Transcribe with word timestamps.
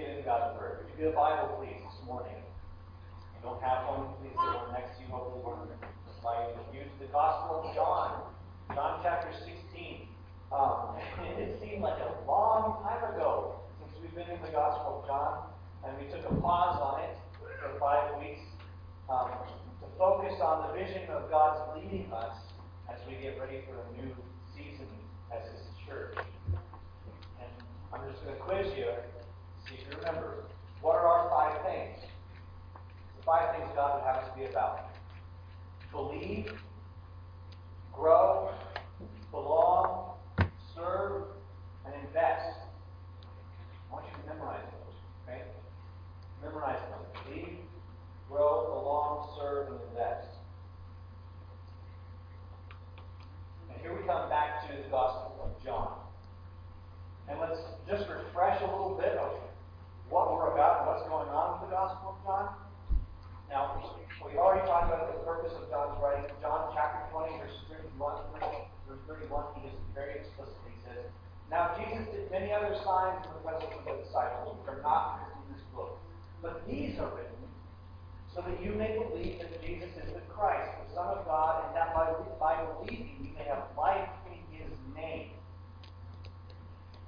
get 0.00 0.16
into 0.16 0.24
God's 0.24 0.56
Word. 0.56 0.80
Would 0.80 0.88
you 0.96 0.96
get 0.96 1.12
a 1.12 1.16
Bible, 1.16 1.60
please, 1.60 1.76
this 1.76 2.00
morning? 2.08 2.32
If 2.32 3.28
you 3.36 3.40
don't 3.44 3.60
have 3.60 3.84
one, 3.84 4.16
please 4.16 4.32
get 4.32 4.48
one 4.56 4.72
next 4.72 4.96
to 4.96 5.04
you. 5.04 5.12
Hopefully, 5.12 5.44
one 5.44 5.68
by 6.24 6.52
use 6.72 6.88
the 7.00 7.08
Gospel 7.12 7.64
of 7.64 7.74
John, 7.76 8.28
John 8.72 9.00
chapter 9.04 9.32
16. 9.32 10.08
Um, 10.52 10.96
it 11.36 11.60
seemed 11.60 11.84
like 11.84 12.00
a 12.00 12.16
long 12.24 12.80
time 12.84 13.12
ago 13.12 13.60
since 13.76 13.92
we've 14.00 14.12
been 14.16 14.28
in 14.28 14.40
the 14.40 14.52
Gospel 14.52 15.00
of 15.00 15.08
John, 15.08 15.52
and 15.84 15.92
we 16.00 16.08
took 16.08 16.24
a 16.24 16.34
pause 16.40 16.80
on 16.80 17.04
it 17.04 17.16
for 17.60 17.76
five 17.80 18.16
weeks 18.20 18.40
um, 19.08 19.32
to 19.80 19.86
focus 20.00 20.40
on 20.40 20.68
the 20.68 20.80
vision 20.80 21.08
of 21.12 21.28
God's 21.28 21.60
leading 21.76 22.08
us 22.12 22.36
as 22.88 22.96
we 23.04 23.20
get 23.20 23.36
ready 23.40 23.64
for 23.68 23.76
a 23.76 23.88
new 24.00 24.12
season 24.56 24.88
as 25.28 25.44
His 25.44 25.64
church. 25.84 26.16
And 27.40 27.52
I'm 27.92 28.00
just 28.08 28.24
going 28.24 28.36
to 28.36 28.40
quiz 28.40 28.72
you 28.76 28.88
remember. 30.00 30.44
What 30.80 30.96
are 30.96 31.06
our 31.06 31.30
five 31.30 31.62
things? 31.64 31.98
The 33.18 33.22
five 33.24 33.54
things 33.54 33.70
God 33.74 33.96
would 33.96 34.06
have 34.06 34.24
us 34.24 34.30
be 34.36 34.44
about 34.44 34.86
believe, 35.92 36.52
grow, 37.92 38.50
belong, 39.32 40.14
serve, 40.74 41.24
and 41.84 41.94
invest. 42.06 42.60
I 43.90 43.92
want 43.92 44.04
you 44.06 44.22
to 44.22 44.34
memorize 44.34 44.62
those, 44.62 44.94
okay? 45.26 45.42
Memorize 46.40 46.78
them. 46.78 47.24
Believe, 47.24 47.58
grow, 48.28 48.66
belong, 48.68 49.36
serve, 49.36 49.66
and 49.68 49.80
invest. 49.90 50.28
And 53.68 53.80
here 53.82 53.92
we 53.92 54.06
come 54.06 54.28
back 54.28 54.68
to 54.68 54.76
the 54.76 54.88
Gospel 54.88 55.36
of 55.42 55.64
John. 55.64 55.94
And 57.28 57.40
let's 57.40 57.60
just 57.88 58.08
refresh 58.08 58.60
a 58.62 58.66
little 58.66 58.96
bit 58.96 59.18
of 59.18 59.49
what 60.10 60.34
we're 60.34 60.50
about 60.50 60.90
what's 60.90 61.06
going 61.06 61.30
on 61.30 61.62
with 61.62 61.70
the 61.70 61.72
Gospel 61.72 62.18
of 62.18 62.18
John. 62.26 62.46
Now, 63.46 63.78
we've 64.26 64.42
already 64.42 64.66
talked 64.66 64.90
about 64.90 65.06
the 65.06 65.22
purpose 65.22 65.54
of 65.54 65.70
John's 65.70 65.94
writing. 66.02 66.26
John 66.42 66.74
chapter 66.74 67.06
20, 67.14 67.38
verse 67.38 67.54
31, 67.70 68.18
verse 68.90 69.02
31, 69.06 69.62
he 69.62 69.70
is 69.70 69.74
very 69.94 70.18
explicit. 70.18 70.58
He 70.66 70.78
says, 70.82 71.06
Now 71.46 71.78
Jesus 71.78 72.10
did 72.10 72.26
many 72.30 72.50
other 72.50 72.74
signs 72.82 73.22
in 73.22 73.30
the 73.38 73.42
presence 73.46 73.70
of 73.70 73.86
the 73.86 74.02
disciples, 74.02 74.58
which 74.58 74.66
are 74.66 74.82
not 74.82 75.22
written 75.22 75.38
in 75.46 75.54
this 75.54 75.64
book. 75.70 75.94
But 76.42 76.66
these 76.66 76.98
are 76.98 77.10
written 77.14 77.46
so 78.34 78.42
that 78.42 78.58
you 78.58 78.74
may 78.74 78.98
believe 78.98 79.38
that 79.46 79.62
Jesus 79.62 79.94
is 79.94 80.10
the 80.10 80.26
Christ, 80.26 80.74
the 80.90 80.94
Son 80.94 81.06
of 81.06 81.22
God, 81.22 81.70
and 81.70 81.74
that 81.78 81.94
by, 81.94 82.10
by 82.38 82.58
believing 82.78 83.14
you 83.22 83.30
may 83.38 83.46
have 83.46 83.70
life 83.78 84.10
in 84.26 84.42
his 84.50 84.70
name. 84.94 85.38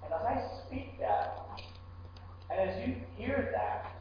And 0.02 0.14
as 0.14 0.22
I 0.22 0.38
speak 0.66 0.98
that, 0.98 1.41
and 2.52 2.68
as 2.68 2.86
you 2.86 2.94
hear 3.16 3.50
that, 3.52 3.96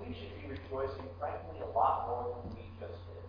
we 0.00 0.14
should 0.14 0.34
be 0.40 0.48
rejoicing, 0.48 1.04
frankly, 1.18 1.60
a 1.62 1.78
lot 1.78 2.06
more 2.08 2.36
than 2.42 2.56
we 2.56 2.62
just 2.80 2.98
did. 3.06 3.22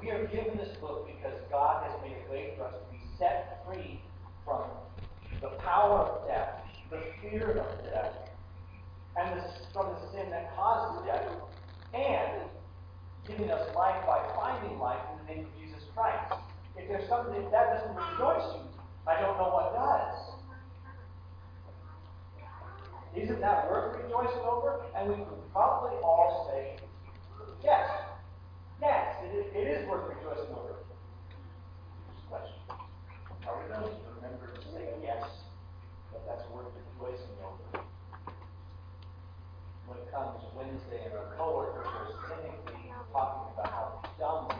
We 0.00 0.10
are 0.10 0.26
given 0.26 0.56
this 0.56 0.76
book 0.78 1.06
because 1.06 1.38
God 1.50 1.90
has 1.90 2.00
made 2.02 2.16
a 2.26 2.30
way 2.30 2.54
for 2.56 2.64
us 2.64 2.74
to 2.74 2.92
be 2.92 3.02
set 3.18 3.64
free 3.66 4.00
from 4.44 4.62
the 5.40 5.48
power 5.58 5.98
of 6.00 6.28
death, 6.28 6.62
the 6.90 7.02
fear 7.20 7.50
of 7.50 7.84
death, 7.84 8.14
and 9.16 9.40
the, 9.40 9.44
from 9.72 9.94
the 9.94 10.12
sin 10.12 10.30
that 10.30 10.54
causes 10.56 11.04
death, 11.06 11.28
and 11.92 12.48
giving 13.26 13.50
us 13.50 13.74
life 13.74 14.06
by 14.06 14.24
finding 14.36 14.78
life 14.78 15.00
in 15.12 15.26
the 15.26 15.34
name 15.34 15.46
of 15.46 15.60
Jesus 15.60 15.84
Christ. 15.94 16.34
If 16.76 16.88
there's 16.88 17.08
something 17.08 17.50
that 17.50 17.72
doesn't 17.74 17.96
rejoice 17.96 18.54
you, 18.54 18.62
I 19.06 19.20
don't 19.20 19.36
know 19.38 19.50
what 19.50 19.74
does. 19.74 20.30
Isn't 23.16 23.40
that 23.40 23.68
worth 23.70 23.96
rejoicing 24.02 24.42
over? 24.42 24.82
And 24.96 25.08
we 25.08 25.16
probably 25.52 25.96
all 25.98 26.48
say, 26.50 26.76
yes. 27.62 27.90
Yes, 28.80 29.16
it 29.24 29.34
is, 29.34 29.46
it 29.54 29.66
is 29.66 29.88
worth 29.88 30.08
rejoicing 30.08 30.54
over. 30.54 30.76
Question. 32.28 32.54
Are 33.46 33.58
we 33.60 33.68
going 33.68 33.82
to 33.82 33.96
remember 34.16 34.46
to 34.54 34.62
say 34.72 34.94
yes, 35.02 35.24
that 36.12 36.22
that's 36.26 36.48
worth 36.50 36.70
rejoicing 36.96 37.34
over? 37.42 37.84
When 39.86 39.98
it 39.98 40.12
comes 40.12 40.40
Wednesday 40.54 41.04
and 41.04 41.14
our 41.14 41.34
coworkers 41.36 41.86
are 41.86 42.14
cynically 42.28 42.92
talking 43.12 43.52
about 43.52 43.70
how 43.70 44.02
dumb 44.18 44.59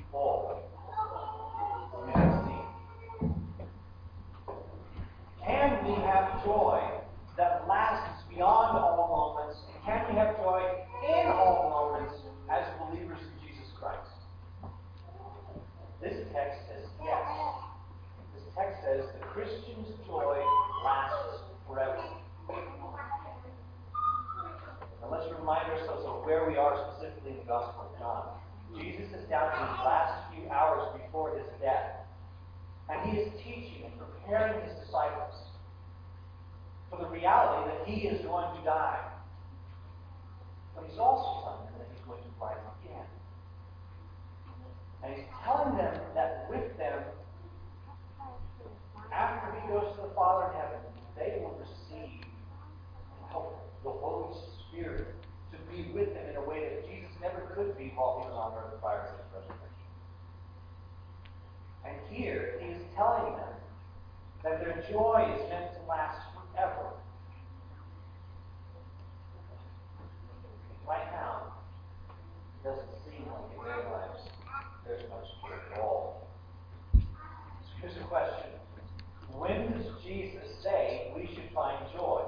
have 6.11 6.43
joy 6.43 6.83
that 7.37 7.63
lasts 7.67 8.23
beyond 8.27 8.77
all 8.77 9.07
moments? 9.07 9.59
Can 9.85 10.03
we 10.11 10.19
have 10.19 10.35
joy 10.35 10.59
in 11.07 11.27
all 11.31 11.71
moments 11.71 12.19
as 12.51 12.67
believers 12.83 13.19
in 13.23 13.47
Jesus 13.47 13.71
Christ? 13.79 14.11
This 16.03 16.27
text 16.35 16.67
says 16.67 16.83
yes. 16.99 17.27
This 18.35 18.43
text 18.55 18.83
says 18.83 19.07
the 19.19 19.25
Christian's 19.31 19.87
joy 20.05 20.35
lasts 20.83 21.47
forever. 21.65 22.03
Now 24.99 25.07
let's 25.09 25.31
remind 25.31 25.71
ourselves 25.71 26.03
of 26.05 26.25
where 26.25 26.49
we 26.49 26.57
are 26.57 26.75
specifically 26.91 27.31
in 27.31 27.37
the 27.37 27.47
Gospel 27.47 27.87
of 27.87 27.99
John. 27.99 28.23
Jesus 28.75 29.07
is 29.15 29.29
down 29.29 29.47
to 29.51 29.59
his 29.63 29.79
last 29.87 30.33
few 30.35 30.49
hours 30.49 30.91
before 30.99 31.37
his 31.37 31.47
death. 31.61 32.03
And 32.89 33.09
he 33.09 33.17
is 33.23 33.31
teaching 33.39 33.87
and 33.87 33.93
preparing 33.95 34.59
his 34.67 34.75
disciples 34.83 35.40
for 36.91 36.99
the 36.99 37.09
reality 37.09 37.71
that 37.71 37.87
he 37.87 38.07
is 38.07 38.21
going 38.21 38.53
to 38.59 38.63
die. 38.63 38.99
But 40.75 40.85
he's 40.87 40.99
also 40.99 41.41
telling 41.41 41.65
them 41.71 41.79
that 41.79 41.87
he's 41.95 42.05
going 42.05 42.21
to 42.21 42.29
rise 42.39 42.59
again. 42.83 43.07
And 45.03 45.15
he's 45.15 45.25
telling 45.43 45.77
them 45.77 45.95
that 46.13 46.47
with 46.49 46.77
them, 46.77 46.99
after 49.11 49.59
he 49.59 49.67
goes 49.71 49.95
to 49.95 50.01
the 50.03 50.13
Father 50.13 50.51
in 50.51 50.59
heaven, 50.59 50.79
they 51.15 51.39
will 51.41 51.57
receive 51.57 52.21
help, 53.29 53.57
the 53.83 53.89
Holy 53.89 54.35
Spirit 54.67 55.15
to 55.51 55.57
be 55.71 55.91
with 55.91 56.13
them 56.13 56.29
in 56.29 56.35
a 56.35 56.43
way 56.43 56.59
that 56.59 56.87
Jesus 56.87 57.11
never 57.21 57.51
could 57.55 57.77
be 57.77 57.93
while 57.95 58.19
he 58.19 58.29
was 58.29 58.35
on 58.35 58.53
earth 58.57 58.81
prior 58.81 59.07
to 59.07 59.11
his 59.11 59.27
resurrection. 59.33 59.71
And 61.85 61.95
here 62.09 62.59
he 62.61 62.71
is 62.71 62.81
telling 62.95 63.35
them 63.35 63.55
that 64.43 64.59
their 64.59 64.83
joy 64.89 65.27
is 65.35 65.49
meant 65.49 65.73
to 65.73 65.81
last 65.89 66.19
forever. 66.53 66.93
Right 70.87 71.11
now, 71.11 71.53
it 72.09 72.67
doesn't 72.67 72.89
seem 73.05 73.25
like 73.27 73.57
in 73.57 73.63
their 73.63 73.89
lives 73.89 74.19
there's 74.85 75.09
much 75.09 75.27
joy 75.41 75.55
at 75.73 75.79
all. 75.79 76.27
Here's 77.79 77.95
a 77.97 78.07
question. 78.07 78.49
When 79.33 79.71
does 79.71 79.85
Jesus 80.03 80.43
say 80.63 81.11
we 81.15 81.27
should 81.33 81.49
find 81.53 81.77
joy? 81.93 82.23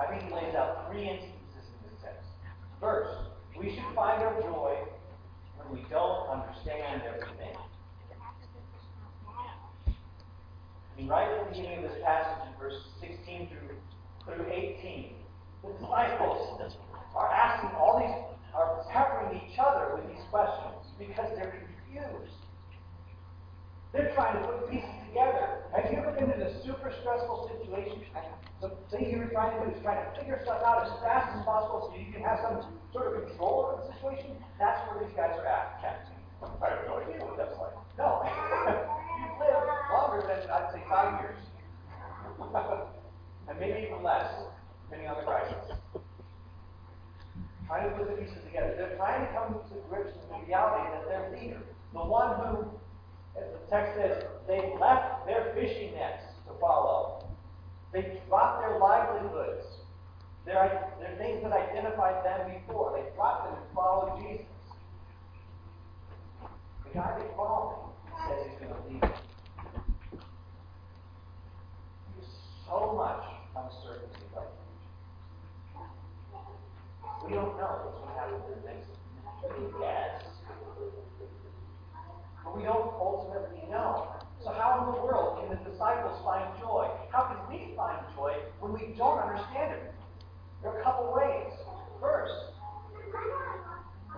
I 0.00 0.06
think 0.06 0.28
he 0.28 0.34
lays 0.34 0.54
out 0.54 0.90
three 0.90 1.08
instances 1.08 1.66
in 1.68 1.90
this 1.90 2.02
text. 2.02 2.28
First, 2.80 3.18
we 3.58 3.74
should 3.74 3.94
find 3.94 4.22
our 4.22 4.40
joy 4.40 4.76
when 5.56 5.72
we 5.72 5.88
don't 5.90 6.28
understand 6.28 7.02
everything. 7.02 7.56
And 10.91 10.91
right 11.08 11.28
at 11.28 11.44
the 11.44 11.50
beginning 11.50 11.84
of 11.84 11.90
this 11.90 11.98
passage, 12.04 12.48
in 12.48 12.52
verses 12.58 12.82
16 13.00 13.48
through, 13.48 13.76
through 14.24 14.46
18, 14.50 15.14
the 15.62 15.72
disciples 15.78 16.58
are 17.14 17.30
asking 17.30 17.70
all 17.78 17.98
these, 17.98 18.14
are 18.54 18.84
peppering 18.90 19.40
each 19.40 19.58
other 19.58 19.96
with 19.96 20.06
these 20.08 20.22
questions 20.30 20.82
because 20.98 21.30
they're 21.36 21.54
confused. 21.54 22.36
They're 23.92 24.12
trying 24.14 24.40
to 24.40 24.48
put 24.48 24.70
pieces 24.70 24.88
together. 25.08 25.68
Have 25.76 25.92
you 25.92 25.98
ever 25.98 26.12
been 26.16 26.32
in 26.32 26.40
a 26.40 26.50
super 26.64 26.92
stressful 27.00 27.50
situation? 27.52 28.00
The 28.60 28.72
thing 28.90 29.10
you're 29.10 29.28
trying 29.28 29.58
to 29.58 29.68
do 29.68 29.76
is 29.76 29.82
try 29.82 30.00
to 30.00 30.06
figure 30.16 30.40
stuff 30.44 30.62
out 30.64 30.86
as 30.86 30.92
fast 31.04 31.36
as 31.36 31.44
possible 31.44 31.92
so 31.92 31.98
you 31.98 32.12
can 32.12 32.22
have 32.22 32.40
some 32.40 32.78
sort 32.92 33.12
of 33.12 33.28
control 33.28 33.68
over 33.68 33.84
the 33.84 33.92
situation. 33.92 34.38
That's 34.58 34.80
where 34.88 35.04
these 35.04 35.12
guys 35.12 35.36
are 35.36 35.46
at. 35.46 35.82
I 36.62 36.70
have 36.70 36.86
no 36.88 37.02
idea 37.04 37.20
what 37.20 37.36
that's 37.36 37.58
like. 37.58 37.76
No. 37.98 38.22
Lived 39.38 39.72
longer 39.92 40.20
than, 40.26 40.50
I'd 40.50 40.72
say, 40.72 40.82
five 40.88 41.20
years. 41.20 41.38
and 43.48 43.60
maybe 43.60 43.86
even 43.86 44.02
less, 44.02 44.32
depending 44.84 45.08
on 45.08 45.16
the 45.18 45.24
crisis. 45.24 45.76
Trying 47.66 47.90
to 47.90 47.96
put 47.96 48.08
the 48.10 48.16
pieces 48.22 48.42
together. 48.44 48.74
They're 48.76 48.96
trying 48.96 49.26
to 49.26 49.32
come 49.32 49.54
to 49.54 49.74
grips 49.88 50.16
with 50.16 50.28
the 50.28 50.46
reality 50.46 50.90
that 50.92 51.08
their 51.08 51.30
leader, 51.32 51.62
the 51.92 52.04
one 52.04 52.36
who, 52.40 52.68
as 53.38 53.44
the 53.52 53.70
text 53.70 53.96
says, 53.96 54.24
they 54.46 54.74
left 54.80 55.26
their 55.26 55.52
fishing 55.54 55.94
nets 55.94 56.24
to 56.46 56.52
follow. 56.60 57.28
They 57.92 58.20
dropped 58.28 58.60
their 58.62 58.78
livelihoods, 58.78 59.66
their, 60.44 60.90
their 61.00 61.16
things 61.16 61.42
that 61.42 61.52
identified 61.52 62.24
them 62.24 62.52
before. 62.52 62.92
They 62.96 63.14
dropped 63.14 63.48
them 63.48 63.54
and 63.62 63.74
followed 63.74 64.20
Jesus. 64.20 64.46
The 66.84 66.98
guy 66.98 67.18
they 67.18 67.26
followed 67.36 67.91
going 68.32 69.00
to. 69.00 69.08
There's 72.16 72.32
so 72.66 72.94
much 72.96 73.24
uncertainty 73.56 74.24
about 74.32 74.48
the 74.52 74.62
future. 75.70 77.26
We 77.26 77.34
don't 77.34 77.56
know 77.56 77.72
what's 77.84 77.98
going 78.00 78.12
to 78.12 78.18
happen 78.18 78.40
in 78.48 78.62
the 78.62 78.68
next 78.68 78.88
guess. 79.80 80.24
But 82.44 82.56
we 82.56 82.62
don't 82.62 82.94
ultimately 82.98 83.68
know. 83.70 84.08
So 84.42 84.50
how 84.50 84.80
in 84.80 84.94
the 84.94 85.06
world 85.06 85.38
can 85.40 85.50
the 85.50 85.70
disciples 85.70 86.20
find 86.24 86.44
joy? 86.60 86.88
How 87.10 87.22
can 87.24 87.38
we 87.48 87.74
find 87.76 87.98
joy 88.16 88.34
when 88.60 88.72
we 88.72 88.94
don't 88.96 89.18
understand 89.18 89.72
it? 89.72 89.94
There 90.62 90.72
are 90.72 90.80
a 90.80 90.84
couple 90.84 91.12
ways. 91.14 91.52
First, 92.00 92.34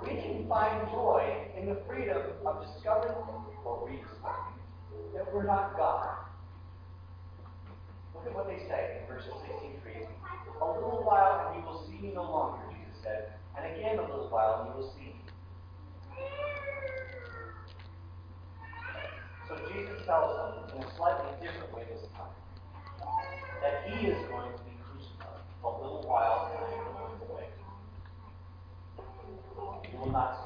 we 0.02 0.14
can 0.16 0.48
find 0.48 0.88
joy 0.88 1.48
in 1.58 1.66
the 1.66 1.76
freedom 1.86 2.22
of 2.46 2.64
discovering 2.66 3.16
or 3.64 3.86
rediscovering 3.86 4.54
we're 5.34 5.42
not 5.42 5.76
God. 5.76 6.14
Look 8.14 8.26
at 8.26 8.34
what 8.34 8.46
they 8.46 8.58
say 8.70 9.02
in 9.02 9.12
verses 9.12 9.34
16 9.50 9.82
3. 9.82 10.06
A 10.62 10.64
little 10.64 11.02
while 11.02 11.50
and 11.50 11.58
you 11.58 11.66
will 11.66 11.84
see 11.90 11.98
me 11.98 12.14
no 12.14 12.22
longer, 12.22 12.62
Jesus 12.70 13.02
said. 13.02 13.34
And 13.58 13.66
again 13.74 13.98
a 13.98 14.02
little 14.02 14.30
while 14.30 14.62
and 14.62 14.70
you 14.70 14.74
will 14.78 14.94
see 14.94 15.10
me. 15.10 15.22
So 19.48 19.58
Jesus 19.74 20.06
tells 20.06 20.38
them 20.38 20.78
in 20.78 20.86
a 20.86 20.96
slightly 20.96 21.26
different 21.42 21.74
way 21.74 21.82
this 21.90 22.06
time 22.14 22.30
that 23.60 23.90
he 23.90 24.06
is 24.06 24.18
going 24.30 24.54
to 24.54 24.62
be 24.62 24.78
crucified 24.86 25.42
a 25.64 25.68
little 25.68 26.06
while 26.06 26.54
and 26.54 26.62
I 26.62 26.78
am 26.78 26.94
going 26.94 27.18
away. 27.26 27.48
You 29.90 29.98
will 29.98 30.12
not 30.12 30.43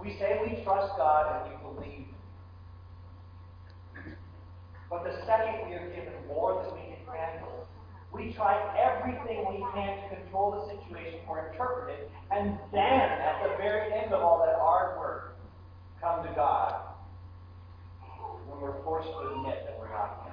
We 0.00 0.16
say 0.18 0.40
we 0.42 0.62
trust 0.62 0.96
God 0.96 1.44
and 1.44 1.52
we 1.52 1.74
believe. 1.74 2.06
But 4.88 5.04
the 5.04 5.24
second 5.26 5.68
we 5.68 5.74
are 5.74 5.88
given 5.90 6.14
more 6.26 6.64
than 6.64 6.74
we 6.74 6.96
can 6.96 7.14
handle, 7.14 7.68
we 8.12 8.32
try 8.32 8.56
everything 8.76 9.46
we 9.48 9.64
can 9.72 10.08
to 10.08 10.16
control 10.16 10.50
the 10.52 10.74
situation 10.74 11.20
or 11.28 11.50
interpret 11.50 11.94
it, 11.94 12.10
and 12.32 12.58
then 12.72 12.82
at 12.82 13.42
the 13.42 13.56
very 13.56 13.92
end 13.92 14.12
of 14.12 14.22
all 14.22 14.44
that 14.44 14.56
hard 14.58 14.98
work, 14.98 15.36
come 16.00 16.26
to 16.26 16.32
God 16.32 16.80
when 18.48 18.60
we're 18.60 18.82
forced 18.82 19.08
to 19.08 19.18
admit 19.18 19.64
that 19.66 19.78
we're 19.78 19.92
not 19.92 20.29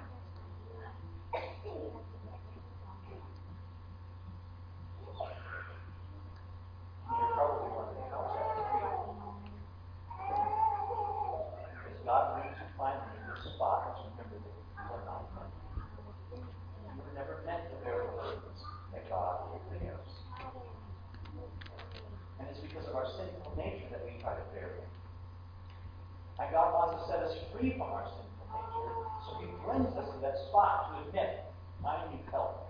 free 27.58 27.72
from 27.72 27.82
our 27.82 28.06
sinful 28.06 28.48
nature, 28.54 28.94
so 29.26 29.40
he 29.40 29.48
brings 29.66 29.96
us 29.98 30.14
to 30.14 30.22
that 30.22 30.38
spot 30.50 30.94
to 30.94 31.10
admit, 31.10 31.46
I 31.86 32.10
need 32.12 32.22
help. 32.32 32.64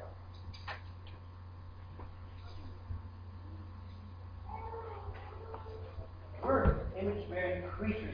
We're 6.43 6.77
image-bearing 6.97 7.63
creatures. 7.69 8.06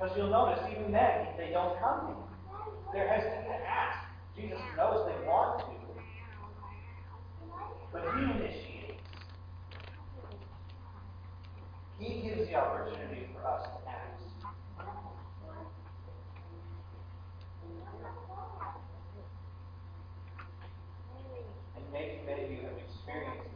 Because 0.00 0.16
you'll 0.16 0.30
notice, 0.30 0.60
even 0.70 0.92
then, 0.92 1.26
they 1.36 1.50
don't 1.50 1.78
come 1.78 2.00
to 2.00 2.06
you. 2.06 2.62
They're 2.90 3.06
hesitant 3.06 3.44
to 3.48 3.68
ask. 3.68 3.98
Jesus 4.34 4.58
knows 4.74 5.06
they 5.06 5.26
want 5.26 5.60
to, 5.60 5.66
but 7.92 8.02
He 8.16 8.22
initiates. 8.22 9.04
He 11.98 12.22
gives 12.22 12.48
the 12.48 12.54
opportunity 12.54 13.28
for 13.34 13.46
us 13.46 13.62
to 13.64 13.90
ask. 13.90 14.22
And 21.76 21.84
maybe 21.92 22.20
many 22.24 22.44
of 22.44 22.50
you 22.50 22.62
have 22.62 22.78
experienced 22.88 23.49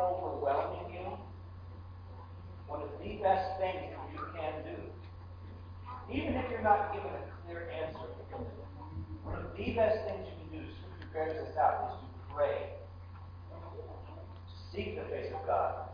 overwhelming 0.00 0.94
you, 0.94 1.18
one 2.66 2.82
of 2.82 2.88
the 3.02 3.14
best 3.22 3.58
things 3.58 3.92
you 4.12 4.20
can 4.34 4.52
do, 4.64 4.76
even 6.12 6.34
if 6.34 6.50
you're 6.50 6.62
not 6.62 6.92
given 6.92 7.10
a 7.10 7.22
clear 7.44 7.70
answer, 7.70 7.98
one 9.24 9.34
of 9.34 9.56
the 9.56 9.72
best 9.74 9.98
things 10.06 10.26
you 10.26 10.34
can 10.40 10.60
do, 10.60 10.66
to 11.00 11.06
bears 11.12 11.46
this 11.46 11.56
out, 11.56 11.92
is 11.92 12.00
to 12.00 12.34
pray. 12.34 12.70
Seek 14.72 14.96
the 14.96 15.04
face 15.10 15.32
of 15.34 15.46
God. 15.46 15.88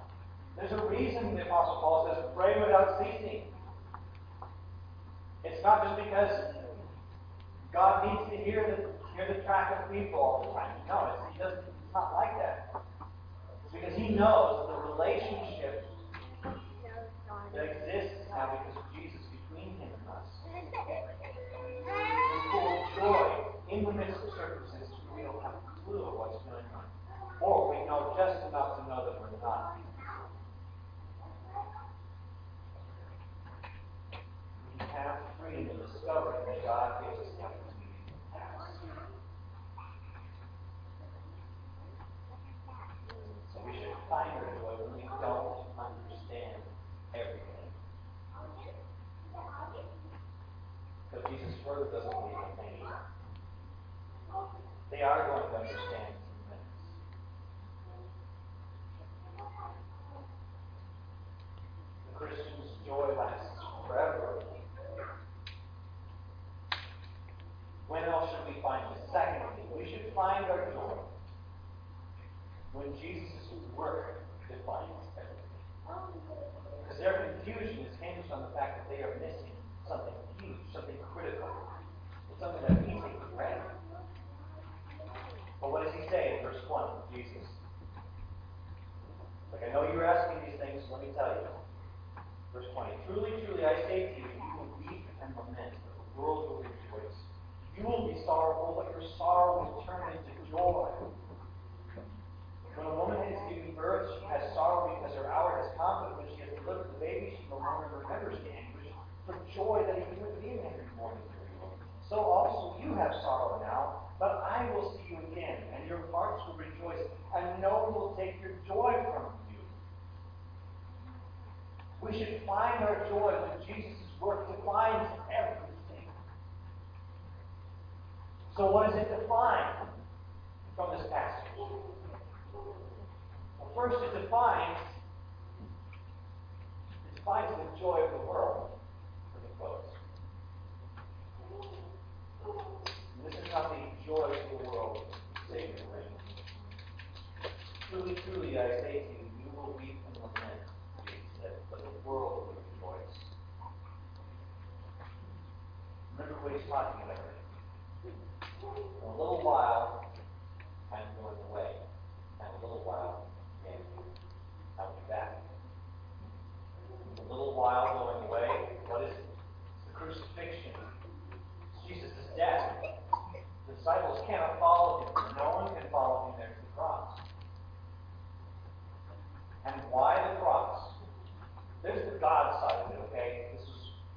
There's 0.57 0.73
a 0.73 0.87
reason 0.87 1.35
the 1.35 1.43
Apostle 1.43 1.81
Paul 1.81 2.11
says, 2.13 2.25
pray 2.37 2.61
without 2.61 2.99
ceasing. 2.99 3.43
It's 5.45 5.63
not 5.63 5.85
just 5.85 6.05
because 6.05 6.55
God 7.73 8.07
needs 8.07 8.31
to 8.31 8.37
hear 8.45 8.63
the, 8.63 9.17
hear 9.17 9.35
the 9.35 9.43
track 9.43 9.83
of 9.83 9.93
people 9.93 10.19
all 10.21 10.43
the 10.47 10.59
time. 10.59 10.71
No, 10.87 11.27
it's, 11.29 11.39
doesn't, 11.39 11.59
it's 11.59 11.93
not 11.93 12.15
like 12.15 12.39
that. 12.39 12.84
Because 13.75 13.97
he 13.97 14.09
knows 14.11 14.69
the 14.69 14.77
relationship 14.95 15.85
that 17.55 17.65
exists 17.65 18.27
now 18.31 18.59
because 18.59 18.77
of 18.79 18.87
Jesus 18.95 19.21
between 19.31 19.75
him 19.77 19.89
and 19.91 20.09
us. 20.09 20.31
Is 21.75 22.51
full 22.51 22.69
of 22.71 22.85
joy 22.97 23.31
in 23.71 23.85
the 23.85 23.93
midst 23.93 24.14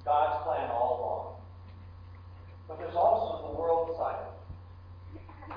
God's 0.08 0.42
plan 0.42 0.70
all 0.70 0.96
along. 0.98 1.28
But 2.66 2.78
there's 2.78 2.96
also 2.96 3.48
the 3.48 3.60
world 3.60 3.94
side 3.98 4.16
of 4.24 4.32
it. 5.14 5.56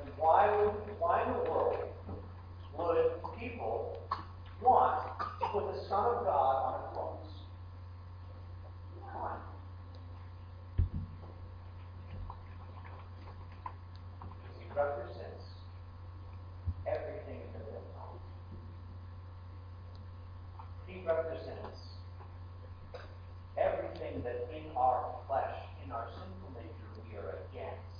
And 0.00 0.08
why 0.16 0.50
would 0.50 0.74
why 0.98 1.22
in 1.22 1.32
the 1.34 1.50
world 1.50 1.76
would 2.76 3.38
people 3.38 4.02
want 4.60 5.06
to 5.06 5.46
put 5.52 5.72
the 5.72 5.88
Son 5.88 6.04
of 6.04 6.24
God 6.24 6.56
on 6.66 6.74
a 6.74 6.94
cross? 6.94 7.26
Why? 9.00 9.36
Because 14.36 14.58
he 14.58 14.66
represents 14.74 15.44
everything 16.88 17.38
in 17.38 17.52
the 17.54 17.64
world. 17.70 18.18
He 20.88 21.06
represents 21.06 21.92
everything 23.56 24.22
that 24.24 24.48
in 24.54 24.64
our 24.76 25.16
flesh, 25.26 25.56
in 25.84 25.92
our 25.92 26.08
sinful 26.12 26.50
nature, 26.54 26.88
we 27.08 27.16
are 27.16 27.38
against. 27.50 27.98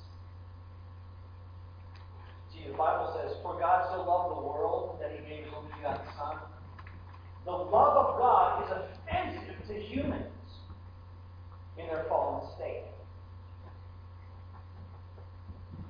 See, 2.53 2.65
the 2.69 2.77
Bible 2.77 3.13
says, 3.17 3.37
For 3.43 3.59
God 3.59 3.89
so 3.93 4.03
loved 4.03 4.37
the 4.37 4.43
world 4.43 4.99
that 5.01 5.13
he 5.13 5.19
gave 5.29 5.45
his 5.45 5.55
only 5.55 5.73
begotten 5.77 6.07
Son. 6.17 6.37
The 7.45 7.51
love 7.51 7.97
of 7.97 8.19
God 8.19 8.65
is 8.65 8.71
offensive 8.71 9.67
to 9.69 9.75
humans 9.75 10.31
in 11.79 11.87
their 11.87 12.05
fallen 12.09 12.49
state. 12.57 12.85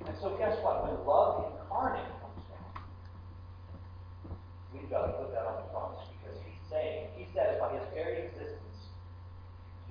And 0.06 0.16
so 0.20 0.37
guess 0.37 0.56
what? 0.62 0.82
When 0.82 1.06
love 1.06 1.52
incarnate 1.60 2.08
comes 2.20 2.42
down, 2.50 2.82
we've 4.72 4.90
got 4.90 5.06
to 5.06 5.12
put 5.12 5.30
that 5.32 5.46
on 5.46 5.62
the 5.62 5.68
cross 5.70 6.08
because 6.18 6.38
he's 6.42 6.58
saying, 6.70 7.08
he 7.14 7.28
says 7.34 7.60
by 7.60 7.74
his 7.74 7.84
very 7.94 8.26
existence, 8.26 8.62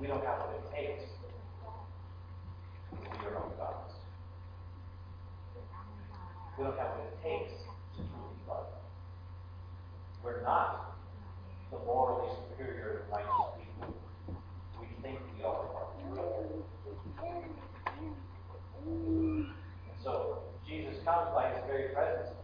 we 0.02 0.08
don't 0.08 0.26
have 0.26 0.40
what 0.40 0.50
it 0.58 0.66
takes. 0.76 1.04
We 2.92 3.28
are 3.28 3.34
not 3.34 3.56
gods. 3.56 3.94
We 6.58 6.64
don't 6.64 6.78
have 6.80 6.98
what 6.98 7.06
it 7.06 7.22
takes 7.22 7.54
to 7.62 8.02
truly 8.10 8.42
love. 8.50 8.66
We're 10.24 10.42
not 10.42 10.96
the 11.70 11.78
morally 11.86 12.34
superior 12.50 13.04
and 13.04 13.12
righteous 13.12 13.62
people 13.62 13.94
we 14.80 14.88
think 15.04 15.20
we 15.38 15.44
are. 15.44 15.70
And 19.88 20.04
so 20.04 20.40
Jesus 20.68 20.96
comes 21.06 21.30
by 21.36 21.54
his 21.54 21.62
very 21.82 21.94
presence. 21.94 22.41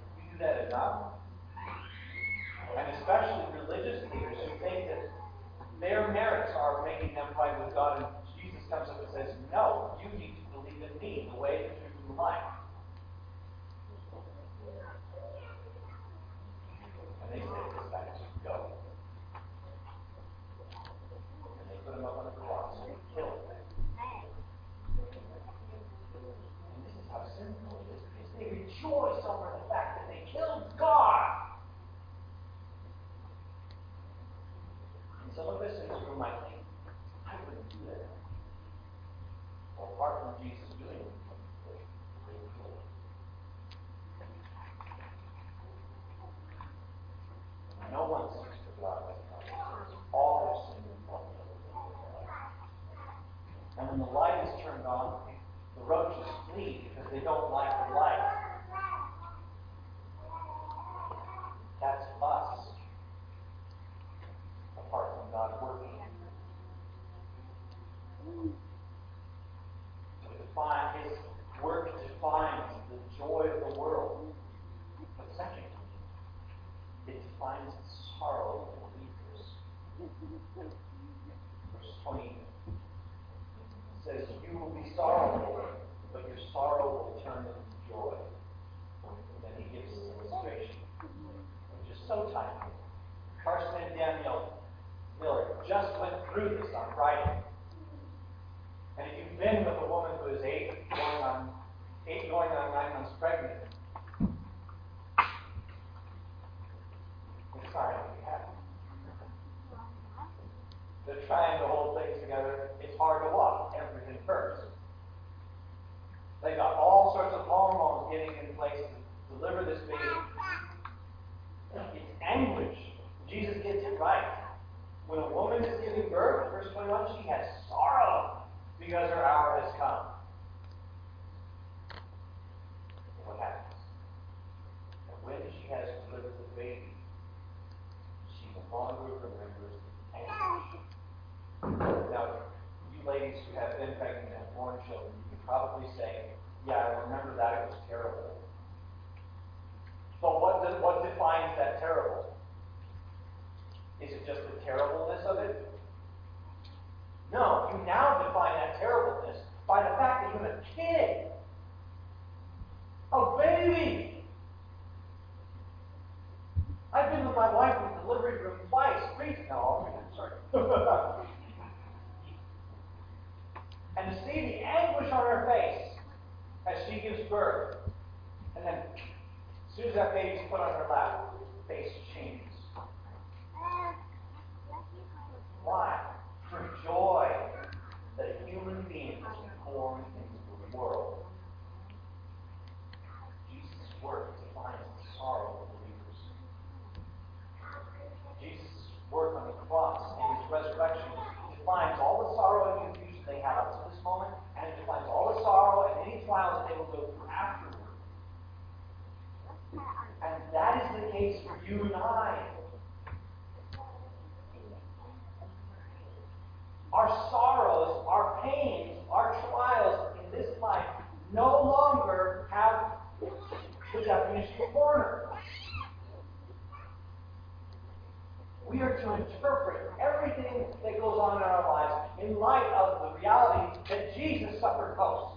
We 228.70 228.82
are 228.82 228.98
to 228.98 229.14
interpret 229.14 229.92
everything 230.02 230.66
that 230.84 231.00
goes 231.00 231.18
on 231.20 231.38
in 231.38 231.44
our 231.44 231.64
lives 231.72 232.12
in 232.22 232.38
light 232.38 232.68
of 232.76 233.14
the 233.14 233.20
reality 233.20 233.80
that 233.90 234.14
Jesus 234.14 234.60
suffered 234.60 234.96
most. 234.98 235.36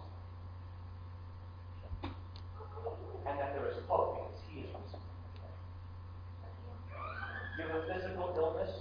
And 2.02 3.38
that 3.38 3.54
there 3.54 3.68
is 3.68 3.76
hope 3.86 4.18
because 4.18 4.40
he 4.50 4.60
is 4.60 4.66
risen. 4.66 4.98
You 7.56 7.64
have 7.68 7.76
a 7.76 7.86
physical 7.86 8.34
illness, 8.36 8.74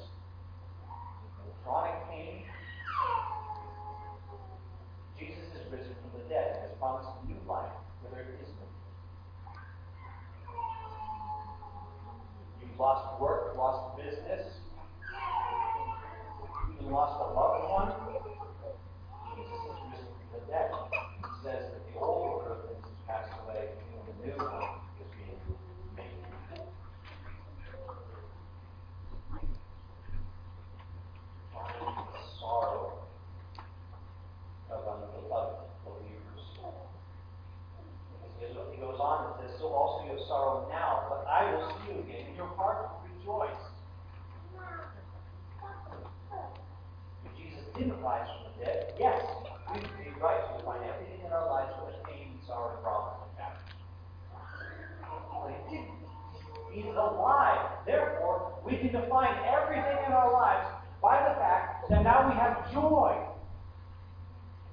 chronic 1.64 2.10
pain. 2.10 2.42
Jesus 5.20 5.46
is 5.54 5.72
risen 5.72 5.94
from 6.02 6.22
the 6.22 6.28
dead 6.28 6.56
and 6.56 6.62
has 6.70 6.72
promised 6.80 7.10
new 7.28 7.38
life 7.48 7.70
where 8.02 8.24
there 8.24 8.34
is 8.42 8.50
no. 8.50 8.66
You've 12.62 12.80
lost 12.80 13.22
work. 13.22 13.29
that 61.90 62.04
now 62.04 62.30
we 62.30 62.36
have 62.36 62.72
joy. 62.72 63.18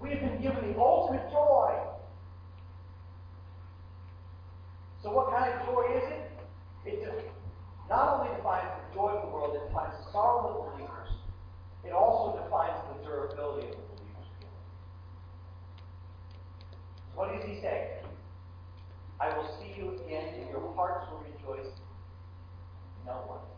We 0.01 0.11
have 0.11 0.21
been 0.21 0.41
given 0.43 0.73
the 0.73 0.79
ultimate 0.79 1.31
joy. 1.31 1.75
So, 5.03 5.11
what 5.11 5.31
kind 5.31 5.53
of 5.53 5.67
joy 5.67 5.85
is 5.97 6.05
it? 6.13 6.31
It 6.85 7.31
not 7.89 8.21
only 8.21 8.37
defines 8.37 8.69
the 8.89 8.95
joy 8.95 9.09
of 9.11 9.27
the 9.27 9.33
world, 9.33 9.57
it 9.57 9.67
defines 9.69 9.95
the 10.05 10.13
sorrow 10.13 10.49
of 10.49 10.55
the 10.55 10.71
believers, 10.73 11.09
it 11.85 11.93
also 11.93 12.43
defines 12.43 12.75
the 12.93 13.05
durability 13.05 13.69
of 13.69 13.75
the 13.75 13.87
believers. 13.97 14.27
What 17.15 17.33
does 17.33 17.45
he 17.49 17.61
say? 17.61 18.03
I 19.19 19.35
will 19.37 19.49
see 19.59 19.73
you 19.81 19.95
again, 20.05 20.35
and 20.35 20.51
your 20.51 20.75
hearts 20.75 21.07
will 21.11 21.25
rejoice. 21.25 21.73
No 23.07 23.13
one. 23.27 23.56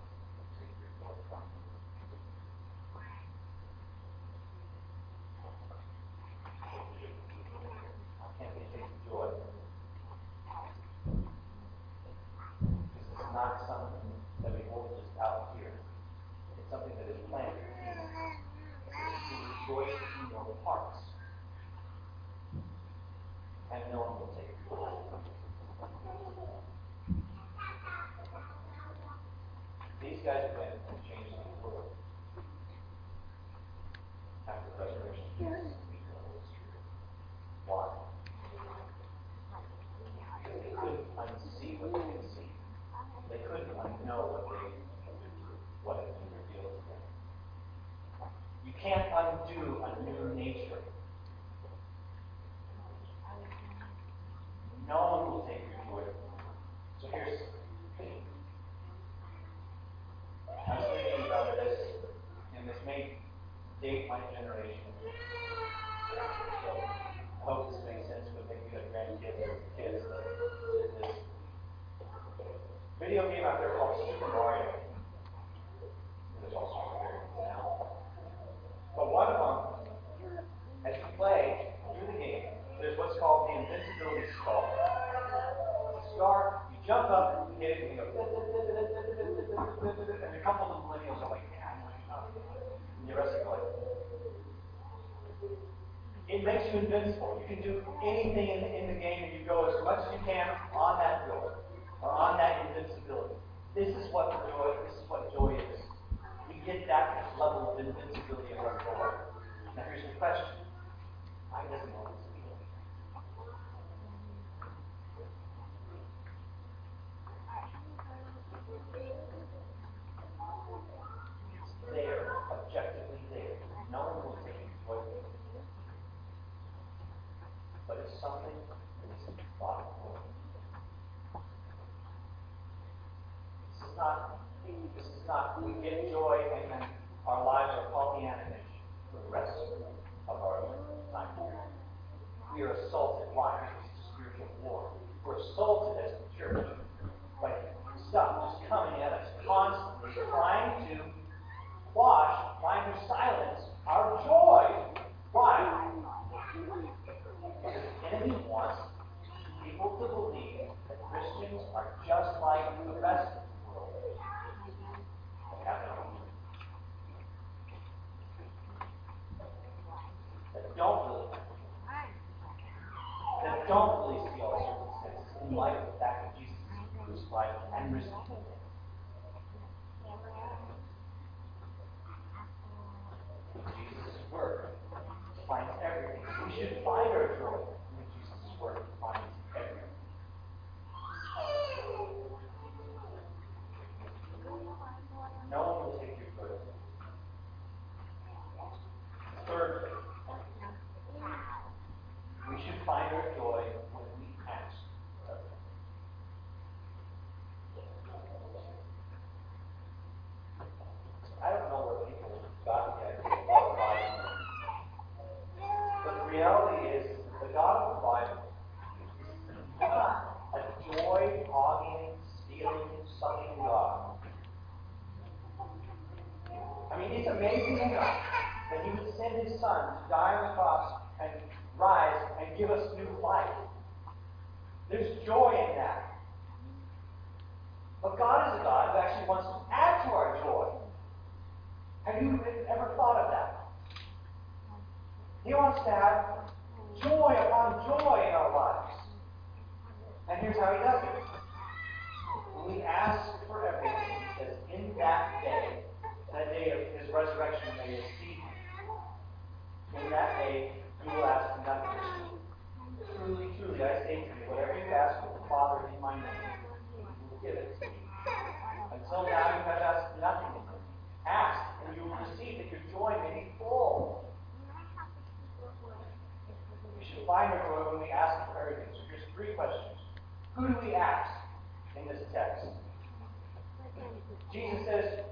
we 135.64 135.73
get 135.83 136.17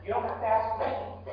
You 0.06 0.12
don't 0.12 0.22
have 0.22 0.40
to 0.40 0.46
ask 0.46 0.78
me. 0.78 1.32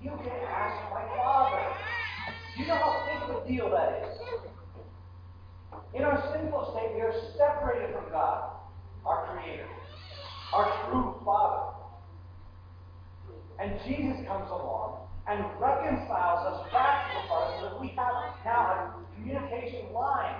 You 0.00 0.10
can 0.10 0.30
ask 0.46 0.92
my 0.92 1.02
Father. 1.16 1.74
You 2.56 2.66
know 2.68 2.76
how 2.76 3.02
big 3.04 3.30
of 3.30 3.42
a 3.42 3.48
deal 3.48 3.68
that 3.70 4.00
is. 4.04 4.20
In 5.92 6.04
our 6.04 6.22
sinful 6.32 6.70
state, 6.70 6.94
we 6.94 7.00
are 7.00 7.12
separated 7.36 7.96
from 7.96 8.12
God, 8.12 8.44
our 9.04 9.26
Creator, 9.26 9.66
our 10.52 10.86
true 10.86 11.20
Father. 11.24 11.72
And 13.58 13.72
Jesus 13.84 14.24
comes 14.28 14.48
along 14.50 15.08
and 15.26 15.44
reconciles 15.58 16.46
us 16.46 16.70
back 16.70 17.10
to 17.10 17.22
the 17.22 17.28
Father 17.28 17.56
so 17.58 17.68
that 17.70 17.80
we 17.80 17.88
have 17.88 18.14
now 18.44 18.94
a 18.94 19.14
communication 19.16 19.92
line, 19.92 20.36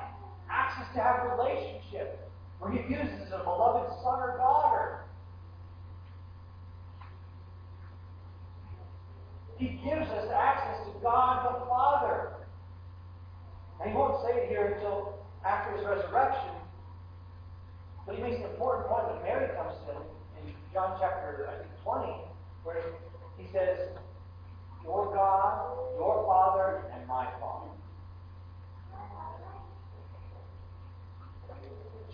access 0.49 0.87
to 0.95 1.03
have 1.03 1.37
relationship, 1.37 2.31
where 2.61 2.71
He 2.71 2.79
uses 2.95 3.33
a 3.33 3.43
beloved 3.43 3.91
Son 4.05 4.23
or 4.23 4.39
God 4.39 4.64
He 9.57 9.81
gives 9.85 10.11
us 10.11 10.29
access 10.35 10.87
to 10.87 10.93
God 11.03 11.47
the 11.47 11.67
Father. 11.67 12.33
Now, 13.79 13.87
he 13.87 13.95
won't 13.95 14.25
say 14.27 14.43
it 14.43 14.49
here 14.49 14.75
until 14.75 15.25
after 15.45 15.77
his 15.77 15.87
resurrection, 15.87 16.51
but 18.07 18.17
he 18.17 18.23
makes 18.23 18.37
an 18.37 18.51
important 18.51 18.89
point 18.89 19.13
when 19.13 19.23
Mary 19.23 19.55
comes 19.57 19.75
to 19.87 19.93
him 19.93 20.03
in 20.43 20.53
John 20.73 20.97
chapter, 21.01 21.49
I 21.49 21.59
think, 21.59 21.71
20, 21.83 22.13
where 22.65 22.83
he 23.39 23.47
says, 23.53 23.91
Your 24.83 25.13
God, 25.15 25.79
your 25.97 26.25
Father, 26.27 26.83
and 26.93 27.07
my 27.07 27.27
Father. 27.41 27.55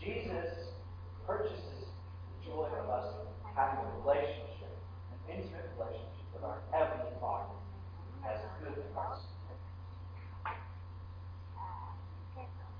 Jesus 0.00 0.72
purchases 1.26 1.84
the 1.84 2.50
joy 2.50 2.68
of 2.82 2.88
us 2.88 3.14
having 3.54 3.84
a 3.84 4.00
relationship, 4.00 4.72
an 5.12 5.36
intimate 5.36 5.68
relationship 5.76 6.09
with 6.40 6.48
our 6.48 6.58
Heavenly 6.72 7.12
Father 7.20 7.52
as 8.24 8.40
a 8.40 8.64
good 8.64 8.84
Christ. 8.94 9.28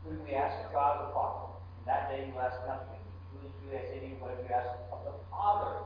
When 0.05 0.25
we 0.25 0.33
ask 0.33 0.65
of 0.65 0.73
God 0.73 1.09
the 1.09 1.13
Father, 1.13 1.61
and 1.77 1.87
that 1.87 2.09
day 2.09 2.33
you 2.33 2.41
ask 2.41 2.57
nothing, 2.67 3.05
truly, 3.29 3.53
truly, 3.61 3.77
I 3.77 3.83
say 3.85 4.01
to 4.01 4.07
you, 4.07 4.17
you 4.17 4.55
ask 4.55 4.71
of 4.91 5.05
the 5.05 5.13
Father 5.31 5.85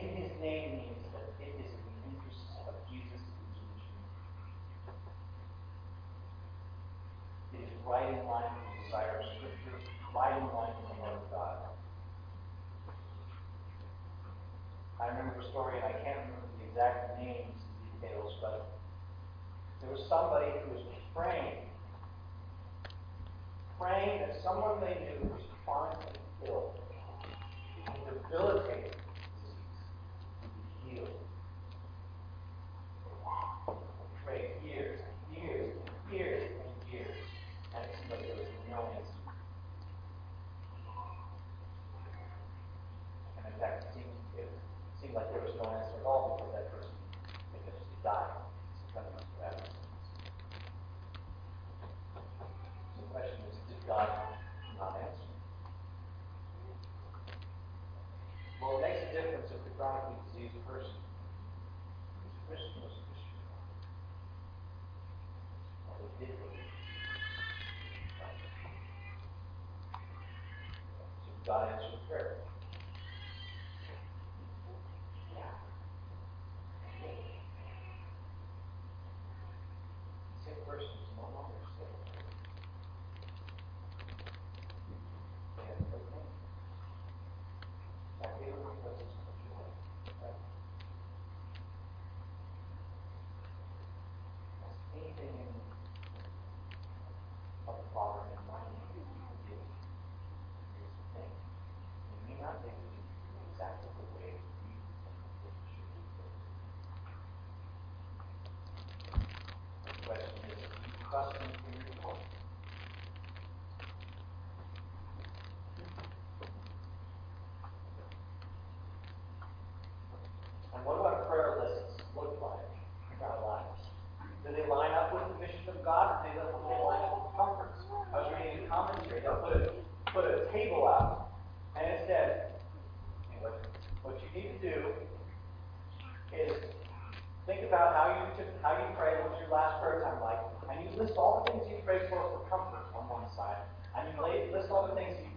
This 0.00 0.30
is 0.32 0.40
name. 0.40 0.89
God 71.50 71.66
answered 71.68 71.98
prayer. 72.08 72.49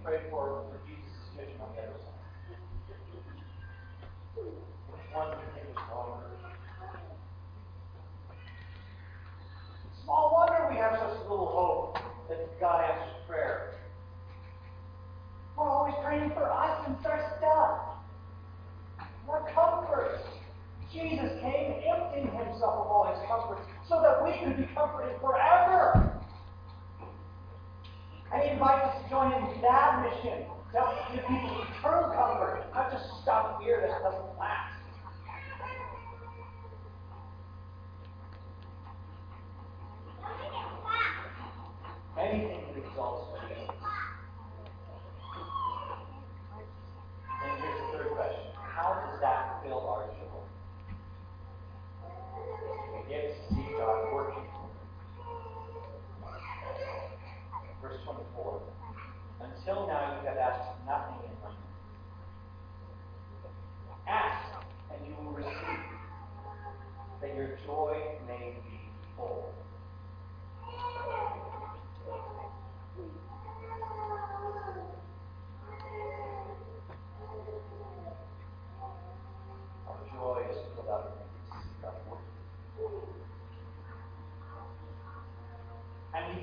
pray 0.04 0.20
for 0.30 0.53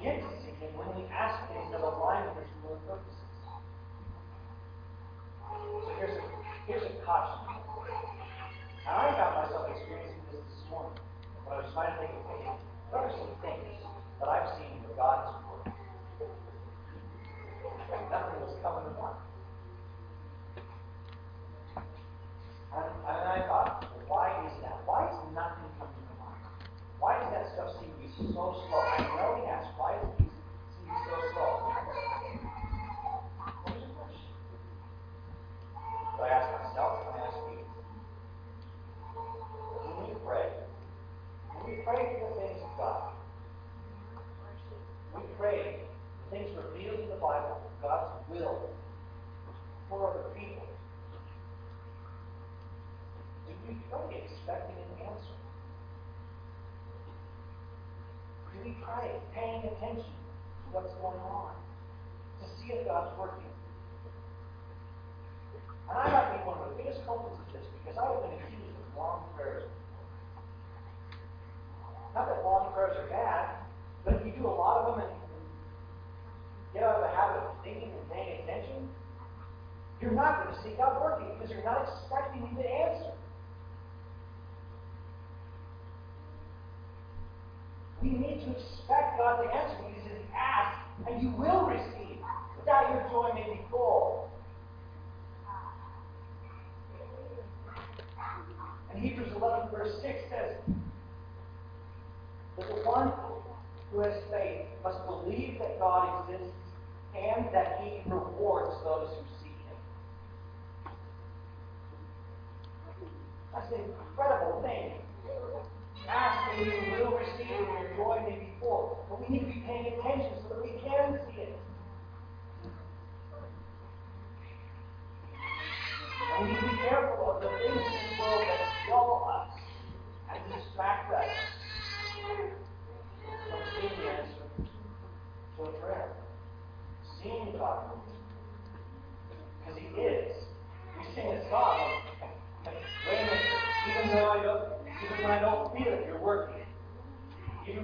Yes 0.03 0.40
not 80.21 80.45
going 80.45 80.55
to 80.55 80.63
see 80.63 80.77
God 80.77 81.01
working 81.01 81.29
because 81.39 81.51
you're 81.51 81.65
not 81.65 81.89
expecting 81.89 82.47
Him 82.47 82.57
to 82.57 82.69
answer. 82.69 83.13
We 88.03 88.11
need 88.11 88.41
to 88.45 88.51
expect 88.53 89.19
God 89.19 89.43
to 89.43 89.51
answer 89.53 89.77
because 89.77 90.07
if 90.07 90.13
you 90.13 90.27
ask, 90.35 90.79
and 91.07 91.23
you 91.23 91.31
will 91.31 91.60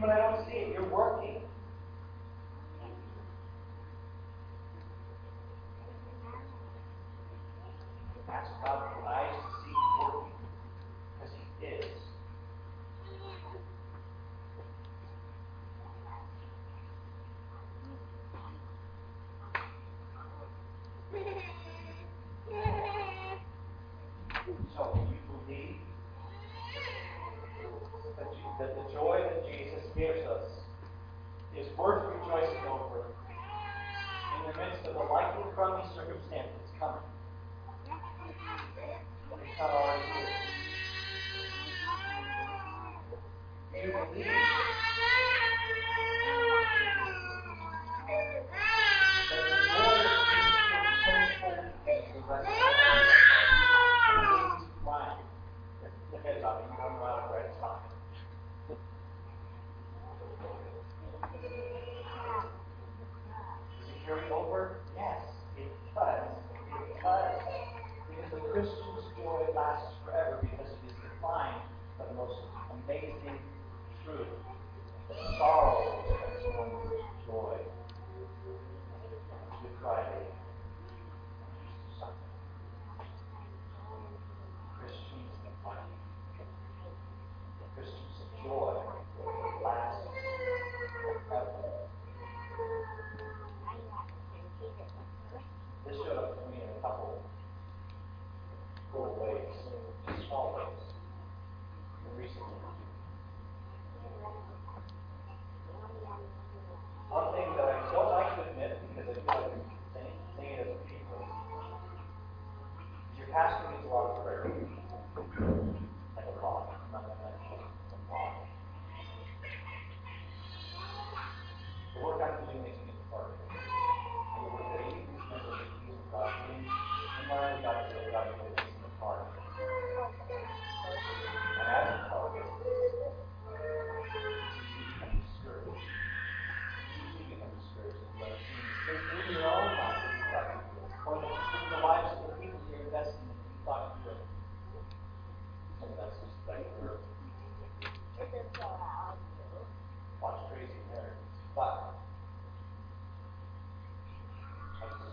but 0.01 0.11
I 0.11 0.19
don't 0.19 0.47
see 0.47 0.57
it. 0.57 0.73
You're 0.73 0.89
working. 0.89 1.41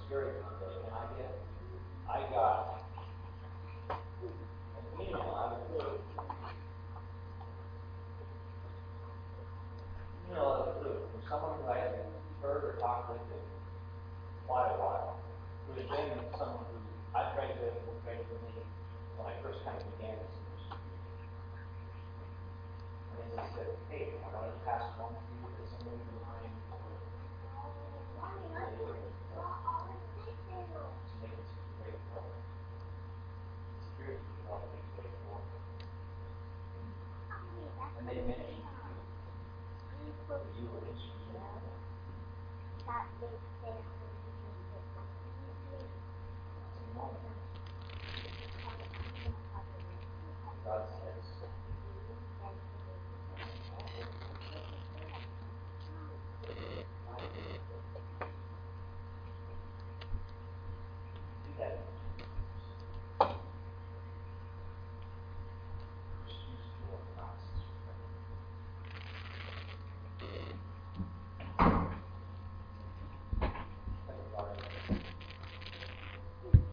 Security 0.04 0.36
and 0.36 0.94
I 0.94 1.06
get, 1.18 1.32
I 2.10 2.20
got 2.34 2.84
an 3.90 5.02
email 5.02 5.32
out 5.32 5.54
of 5.54 5.60
the 5.64 5.80
blue. 5.80 5.96
Email 10.30 10.44
out 10.44 10.68
of 10.68 10.76
the 10.76 10.80
blue 10.82 11.00
from 11.12 11.22
someone 11.30 11.56
who 11.64 11.72
I 11.72 11.78
hadn't 11.78 12.12
heard 12.42 12.64
or 12.64 12.76
talked 12.82 13.12
with 13.12 13.22
in 13.32 13.44
quite 14.46 14.76
a 14.76 14.78
while, 14.78 15.16
who 15.68 15.80
had 15.80 15.88
been 15.88 16.20
someone 16.38 16.66
who 16.68 17.18
I 17.18 17.24
prayed 17.32 17.56
with 17.64 17.80
graduated 18.04 18.44
me 18.44 18.60
when 19.16 19.28
I 19.32 19.40
first 19.42 19.64
kind 19.64 19.80
of 19.80 19.88
began 19.96 20.20
this 20.20 20.36
industry. 20.36 20.84
And 23.16 23.24
he 23.32 23.40
said, 23.56 23.72
hey, 23.88 24.20
I 24.20 24.28
want 24.36 24.52
to 24.52 24.60
pass 24.68 24.84
along 25.00 25.16
to 25.16 25.24
you 25.32 25.48
this 25.64 25.72
amazing 25.80 26.20
line. 26.28 26.52
Why, 28.20 28.36
why, 28.52 28.68
why? 28.84 29.13